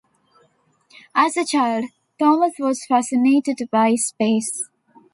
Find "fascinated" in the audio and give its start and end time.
2.87-3.69